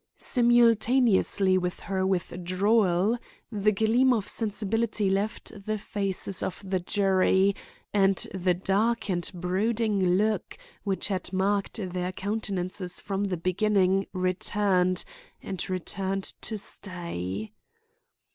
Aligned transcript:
Simultaneously 0.17 1.59
with 1.59 1.81
her 1.81 2.03
withdrawal 2.07 3.19
the 3.51 3.71
gleam 3.71 4.13
of 4.13 4.27
sensibility 4.27 5.11
left 5.11 5.51
the 5.67 5.77
faces 5.77 6.41
of 6.41 6.59
the 6.67 6.79
jury, 6.79 7.55
and 7.93 8.27
the 8.33 8.55
dark 8.55 9.11
and 9.11 9.29
brooding 9.31 10.17
look 10.17 10.57
which 10.83 11.09
had 11.09 11.31
marked 11.31 11.75
their 11.91 12.11
countenances 12.11 12.99
from 12.99 13.25
the 13.25 13.37
beginning 13.37 14.07
returned, 14.11 15.05
and 15.43 15.69
returned 15.69 16.33
to 16.41 16.57
stay. 16.57 17.51